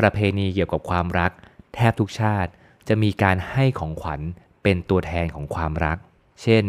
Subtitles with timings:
[0.00, 1.32] ประเพณีเกี่ยวกับความรัก
[1.74, 2.50] แทบทุกชาติ
[2.88, 4.20] จะมีการให้ของขวัญ
[4.62, 5.98] เป็นตัวแทนของความรัก
[6.42, 6.64] เช่น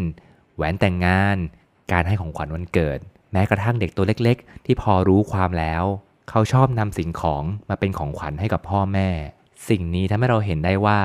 [0.54, 1.36] แหวนแต่งงาน
[1.92, 2.98] การให้ของขวัญวันเกิด
[3.32, 5.84] แม้กระทั่งเด็กตัวเล็กๆ ที่พอรู้ความแล้ว
[6.30, 9.08] เขาชอบนำสิ่งของมาเป็นของขวัญให้กับพ่อแม่
[9.68, 11.00] สิ่งนี้ทำให้เราเห็นได้ว่า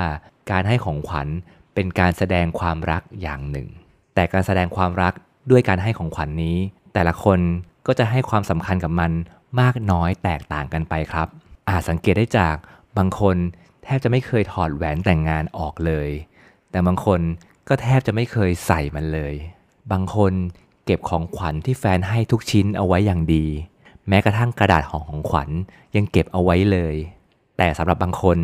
[0.50, 1.28] การให้ของขวัญ
[1.74, 3.68] เป็นการแสดงความรักอย่างหนึ่ง
[4.14, 5.12] แต่การแสดงความรัก
[5.50, 6.56] ด้วยการให้ของขวัญนนี้
[6.94, 7.40] แต่ละคน
[7.86, 9.12] ก็จะให้ความสำคัญกับมัน
[9.60, 11.28] มากน้อยแตกต่างกันไปครับ
[11.68, 12.56] อาจสังเกตได้จาก
[12.98, 13.36] บางคน
[13.82, 16.08] แทบจะไม่เคยถอดแหวนแต่งงานออกเลย
[16.70, 17.20] แต่บางคน
[17.68, 19.34] ก็แทบจะไม่เคยใส่มันเลย
[19.92, 20.32] บางคน
[20.84, 23.46] เก็บของขวัญที่แฟนให้ทุกชิ้นเอาไว้อย่างดี
[24.08, 25.48] แม้กระทั่งกระดาษห่อของขวัญ
[25.96, 26.94] ยังเก็บเอาไว้เลย
[27.58, 28.38] แต่สำหรับบางคน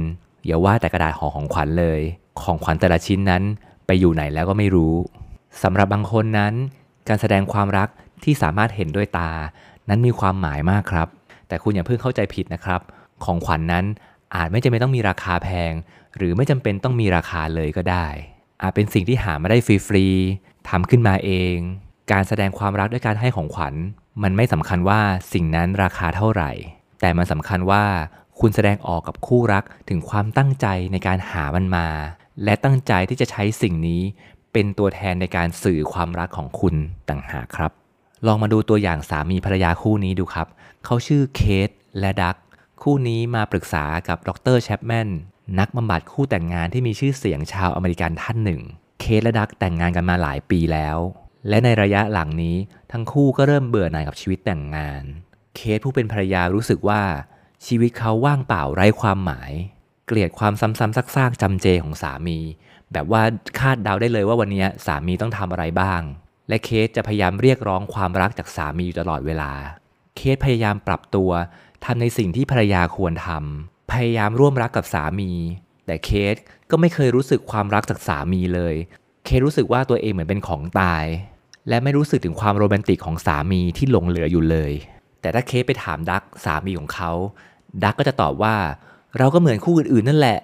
[0.47, 2.01] อย่าว่าแต่กระดาษห่อของขวัญเลย
[2.43, 3.43] ของขวัญแต่ละชิ้นนั้น
[3.87, 4.95] ไปอยู่ไหนแล้วก็ไม่รู้
[5.63, 6.55] สำหรับบางคนนั้น
[7.09, 7.89] การแสดงความรัก
[8.25, 9.31] ที่สามารถเห็นด้วยตา
[9.89, 11.09] นั้นมีความหมายมากครับ
[11.49, 12.81] แต่คุณอย่าเพิ่งเข้าใจผิดนะครับ
[13.25, 13.85] ของขวัญนนั้น
[14.37, 15.73] อาจไม่จำเป็นต้องมีราคาแพง
[16.17, 18.07] หรือไม่จำเป็นต้องมีราคาเลยก็ได้
[18.63, 21.57] อาจเป็นสิ่งที่หามาได้ฟรีๆทำขึ้นมาเอง
[22.13, 23.75] การแสดงความรักด้วยการให้ของขวัญ
[24.23, 25.01] มันไม่สำคัญว่า
[25.33, 26.51] สิ่งนั้นราคาเท่าไหร่
[27.01, 27.85] แต่มันสำคัญว่า
[28.41, 31.89] คุณแสดงออกกับคู่รักถึงความตั้งใจในการหามันมา
[32.45, 34.03] และตั้งใจที่จะใช้สิ่งนี้
[34.53, 36.75] เป็นตัวแทนในการสื่อความรักของคุณ
[37.09, 37.71] ต่างหากครับ
[38.27, 40.47] ลองมาดูตัวอย่างสามีภรรยาคู่นี้ดูครับ
[40.85, 42.37] เขาชื่อเคทและดัก
[42.83, 45.09] คู่นี้มาปรึกษากับดรแชปแมน
[45.59, 48.63] นักบำบัดคู่แต่งงานที่มีชื่อเสียงชาวอเมริกันท่านหนึ่ง
[49.01, 50.99] เคทและดักแต่งงานกันมาหลายปีแล้ว
[51.49, 52.57] และในระยะหลังนี้
[52.93, 55.03] ทั้งคู่ก็เริ่มเบื่อหน่ายกับชีวิตแต่งงาน
[55.57, 57.03] เคทผู้เป็นภรรยารู้สึกว่า
[57.67, 59.53] ชีวิตเขาว่างเปล่าไร้ความหมาย
[60.07, 62.39] เกลียดความซ้ำๆซากๆจำเจของสามี
[62.93, 63.23] แบบว่า
[63.59, 66.01] คาดเดาได้เลยว่าวันนี้สามีต้องทำอะไรบ้าง
[66.49, 69.53] และเคสจะพยายามเรียกร้องความรักจากสามีอยู่ตลอดเวลา
[70.17, 71.31] เคสพยายามปรับตัว
[71.85, 75.31] ทำในสิ่งที่ภรรยาควรทำพยายามร่วมรักกับสามี
[75.87, 76.35] แต่เคส
[76.71, 78.75] ก็ไม่เคยรู้สึกความรักจากสามีเลย
[79.25, 81.05] เคสรู้สึกว่าตัวเองเหมือนเป็นของตาย
[81.69, 84.73] และไม่รู้สึกถึงความโรแมนติกของสามีที่หลงเหลืออยู่เลย
[85.21, 87.11] แต่ถ้าเคสไปถามดักสามีของเขา
[87.85, 88.57] ดักก็จะตอบว่า
[89.19, 90.39] เราก็เหมือนคู่อื่นๆ นั่นแหละ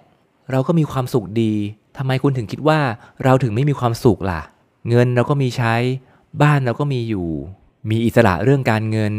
[0.50, 1.52] เราก็มีความสุขดี
[1.96, 2.78] ทำไมคุณถึงคิดว่า
[3.24, 4.42] เราถึงไม่มีความสุขล่ะ
[4.88, 5.74] เงินเราก็มีใช้
[6.42, 7.28] บ้านเราก็มีอยู่
[7.90, 9.12] มีอิสระเรื่องการเงิน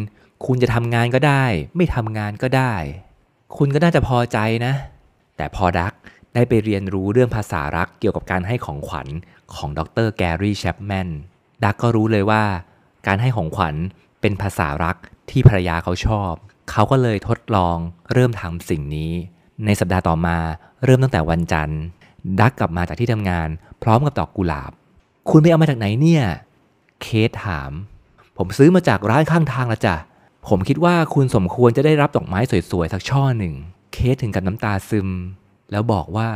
[0.45, 1.43] คุณจะทำงานก็ได้
[1.75, 2.73] ไม่ทำงานก็ได้
[3.57, 4.73] คุณก็น่าจะพอใจนะ
[5.37, 5.93] แต่พอดัก
[6.33, 9.07] ได้ไปเรียนรู้เรื่องภาษารักเกี่ยวกับการให้ของขวัญ
[9.53, 11.09] ของดรแกรี่แชปแมน
[11.63, 12.43] ดักก็รู้เลยว่า
[13.07, 13.75] การให้ของขวัญ
[14.21, 14.97] เป็นภาษารัก
[15.29, 16.33] ที่ภรรยาเขาชอบ
[16.71, 17.77] เขาก็เลยทดลอง
[18.13, 19.11] เริ่มทำสิ่งนี้
[19.65, 20.37] ในสัปดาห์ต่อมา
[20.83, 21.81] เริ่มตั้งแต่วันจันทร์
[22.39, 23.49] ดักกลับมาจากที่ทำงาน
[23.83, 24.71] พร้อมกับดอกกุหลาบ
[25.29, 26.23] คุณไปเอามาจากไหนเนี่ย
[27.01, 27.71] เคสถาม
[28.37, 29.95] ผมซื้อมาจากร้านข้างทางละจ้ะ
[30.47, 32.39] ผมคิดว่าคุณสมควรจะได้รับดอกไม้
[32.71, 33.53] สวยๆ สักช่อหนึ่ง
[33.93, 35.09] เคสถึงกับน้ำตาซึม
[35.71, 36.29] แล้วบอกว่า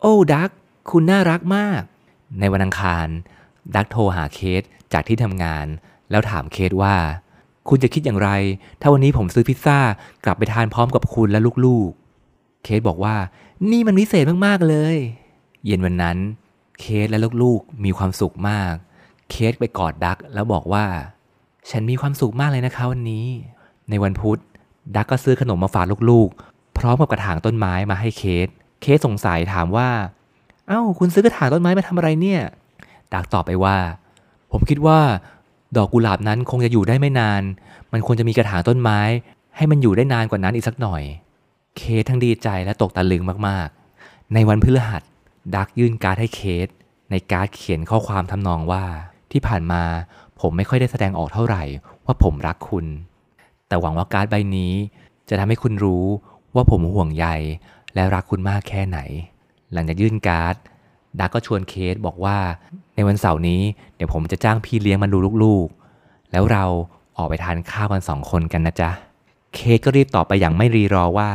[0.00, 0.50] โอ้ดัก
[0.90, 1.82] คุณน่ารักมาก
[2.40, 3.06] ในวันอังคาร
[3.74, 5.66] ดักโทรหาเคสจากที่ทำงาน
[6.10, 6.96] แล้วถามเคสว่า
[7.68, 8.30] คุณจะคิดอย่างไร
[8.80, 9.78] ถ้าวันนี้ผมซื้อพิซซ่า
[10.24, 13.16] กลับไปทานพร้อมกับคุณและลูกๆ เคสบอกว่า
[13.70, 14.96] นี่มันพิเศษมากๆเลย
[15.64, 16.18] เย็นวันนั้น
[16.80, 18.74] เคสและลูกๆ มีความสุขมาก
[19.30, 20.86] เคสไปกอดดักแล้วบอกว่า
[21.70, 23.26] ฉันมีความสุขมากเลยนะคะวันนี้
[23.90, 24.38] ในวันพุธ
[24.96, 28.48] ดักก็ซื้อขนมมาฝากลูกๆ พร้อมกับกระถางต้นไม้มาให้เคส
[28.82, 29.88] เคสสงสัยถามว่า
[30.66, 32.40] เอา้า คุณซื้อกระถางต้นไม้มาทำอะไรเนี่ย
[33.14, 33.76] ดักตอบไปว่า
[34.52, 34.98] ผมคิดว่า
[35.76, 37.42] ดอกกุหลาบนั้นคงจะอยู่ได้ไม่นาน
[37.92, 39.00] มันควรจะมีกระถางต้นไม้
[39.56, 41.02] ให้มันอยู่ได้นานกว่านั้นอีกสักหน่อย
[41.76, 45.02] เคสทั้งดีใจและตกตะลึงมากๆ ในวันพฤหัส
[45.56, 46.68] ดักยื่นการ์ดให้เคส
[47.10, 48.84] ในการ์ดเขียนข้อความทำนองว่า
[49.32, 49.82] ที่ผ่านมา
[50.40, 51.62] ผมไม่ค่อยได้แสดงออกเท่าไหร่
[52.04, 52.86] ว่าผมรักคุณ
[53.68, 54.72] แต่หวังว่าการ์ดใบนี้
[55.28, 56.04] จะทำให้คุณรู้
[56.54, 57.26] ว่าผมห่วงใย
[57.94, 58.98] และรักคุณมากแค่ไหน
[59.72, 60.54] หลังจากยื่นการ์ด
[61.20, 62.38] ดั๊กก็ชวนเคสบอกว่า
[62.94, 63.62] ในวันเสาร์นี้
[63.96, 66.64] เดี๋ยวผมจะจ้างพี่เลี้ยงมาดูลูกๆ แล้วเรา
[67.16, 68.90] ออกไปทานข้าวกันสองคนกันนะจ๊ะ
[69.54, 71.30] เคสก็รีบตอบไปอย่างไม่รีรอว่า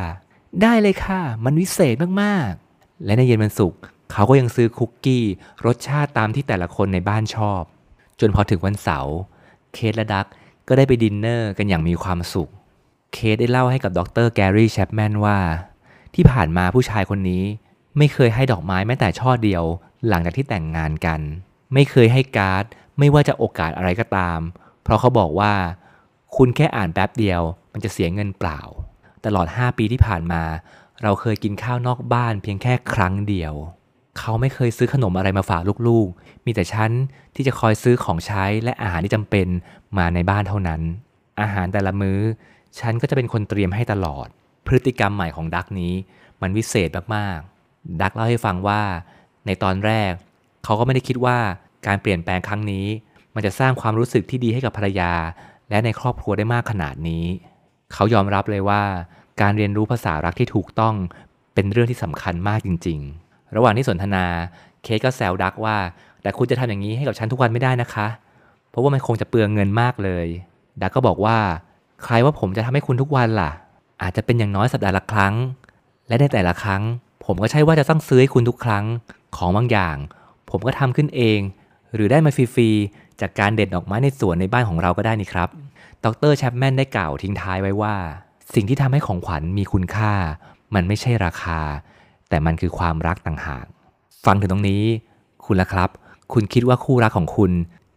[0.62, 3.80] ได้เลยค่ะ มันวิเศษมากๆ และในเย็นวันศุกร์
[4.12, 5.24] เขาก็ยังซื้อคุกกี้
[5.66, 7.62] รสชาติตามที่แต่ละคนในบ้านชอบ
[8.22, 9.16] จนพอถึงวันเสาร์
[9.74, 10.28] เคสและดัก
[10.68, 12.52] ก็ได้ไปดินเนอร์กันอย่างมีความสุข
[13.14, 15.38] เคสได้เล่าให้กับดรแกรี่แชปแมนว่า
[16.16, 17.44] ที่ผ่านมาผู้ชายคนนี้
[17.98, 19.64] ไม่เคยให้ดอกไม้แม้แต่ช่อเดียว
[20.08, 21.20] หลังจากที่แต่งงานกัน
[21.74, 22.64] ไม่เคยให้การ์ด
[23.00, 24.40] ไม่ว่าจะโอกาสอะไรก็ตาม
[24.84, 25.54] เพราะเขาบอกว่า
[26.36, 27.42] คุณแค่อ่านแป๊บเดียว
[27.74, 28.60] มันจะเสียเงินเปล่า
[29.26, 30.44] ตลอด 5 ปีที่ผ่านมา
[31.04, 33.54] เราเคยกินข้าวนอกบ้านเพียงแค่ครั้งเดียว
[34.20, 36.92] เขาไม่เคยซื้อขนมอะไรมาฝากลูกๆ มีแต่ฉัน
[37.36, 39.48] ที่จะคอยซื้อของใช้และอาหารที่จำเป็น
[39.98, 40.82] มาในบ้านเท่านั้น
[41.42, 42.20] อาหารแต่ละมื้อ
[42.80, 44.28] ฉันก็จะเป็นคนเตรียมให้ตลอด
[44.66, 45.94] เฤติกรรมใหม่ของดักนี้
[46.42, 48.82] มันวิเศษมากๆ ดักเล่าให้ฟังว่า
[49.46, 50.12] ในตอนแรก
[50.64, 51.38] เขาก็ไม่ได้คิดว่า
[51.88, 52.86] การเปลี่ยนแปลงครั้งนี้
[53.36, 55.14] มันจะสร้างความรู้สึกที่ดีให้กับภรรยา
[55.70, 57.26] และในครอบครัวได้มากขนาดนี้
[57.94, 58.84] เขายอมรับเลยว่า
[59.42, 60.96] การเรียนรู้ภาษารักที่ถูกต้อง
[61.54, 64.26] เป็นเรื่องที่สำคัญมากจริง ๆ ระหว่างที่สนทนา
[64.84, 65.78] เคสก็แซวดักว่า
[66.22, 68.08] แต่คุณจะทำอย่างนี้ให้กับฉันทุกวันไม่ได้นะคะ
[68.70, 70.28] เพราะว่ามันคงจะเปลืองเงินมากเลย
[70.82, 71.38] ดักก็บอกว่า
[72.04, 73.52] ใครว่าผมจะทำให้คุณทุกวันล่ะ
[74.02, 75.34] อาจจะเป็นอย่างน้อยสัปดาห์ละครั้ง
[76.08, 76.82] และในแต่ละครั้ง
[77.26, 78.86] ผมก็ใช่ว่าจะต้องซื้อให้คุณทุกครั้ง
[79.38, 79.98] ของบางอย่าง
[80.50, 81.40] ผมก็ทำขึ้นเอง
[81.94, 85.50] หรือได้มาฟรีๆจากการเด็ดดอกไม้ในสวนในบ้านของเราก็ได้นี่ครับ
[86.06, 87.96] ดรแชปแมนได้กล่าวทิ้งท้ายไว้ว่า
[88.54, 90.14] สิ่งที่ทำให้ของขวัญมีคุณค่า
[90.76, 91.60] มันไม่ใช่ราคา
[92.32, 93.66] แต่มันคือความรักต่างหาก
[94.26, 94.84] ฟังถึงตรงนี้
[95.46, 95.90] คุณละครับ
[96.34, 97.52] คุณคิดว่าคู่รักของคุณ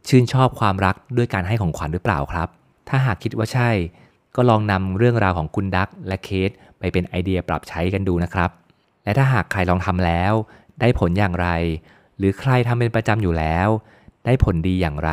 [0.08, 2.48] ชื่นชอบความรักด้วยการให้ของขวัญหรือเปล่าครับ
[2.88, 3.70] ถ้าหากคิดว่าใช่
[4.36, 8.50] ก็ลองนำเรื่องราวของคุณดักและเคสไปเป็นไอเดียปรับใช้กันดูนะครับ
[9.04, 10.32] และถ้าหากใครลองทำแล้ว
[10.80, 11.48] ได้ผลอย่างไร
[12.18, 13.68] หรือใครทำเป็นประจำอยู่แล้ว
[14.24, 15.12] ได้ผลดีอย่างไร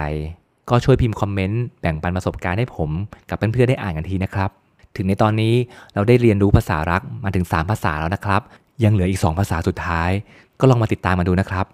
[0.69, 2.89] ก็ช่วยพิมพ์คอมเมนต์แบ่งปันประสบการณ์ให้ผม
[3.29, 4.49] กับเพื่อนๆได้อ่านกันทีนะครับ
[4.95, 5.53] ถึงในตอนนี้
[5.93, 8.41] เราได้เรียนรู้ภาษารักมาถึง 3 ภาษาแล้วนะครับ
[8.83, 10.11] ยังเหลืออีก 2 ภาษาสุดท้าย
[10.59, 11.65] ก็ลองมาติดตามมาดูนะครับ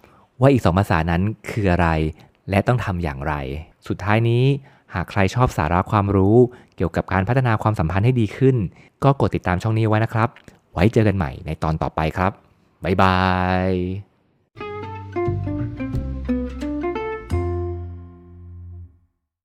[0.42, 1.88] ว่าอีก 2 ภาษานั้นคืออะไร
[2.50, 3.34] และต้องทำอย่างไร
[3.88, 4.44] สุดท้ายนี้
[4.94, 6.36] หากใครชอบสาระความรู้
[6.76, 8.56] เกี่ยวกับการพัฒนาความสัมพันธ์ให้ดีขึ้น
[9.04, 10.30] ก็กดติดตามช่องนี้ไว้นะครับ
[10.74, 12.32] ไว้เจอกันใหม่ในตอนต่อไปครับ
[12.84, 13.20] บ๊ายบา
[13.68, 13.72] ย